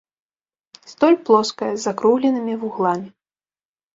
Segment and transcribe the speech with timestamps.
[0.91, 3.09] Столь плоская, з закругленымі вугламі.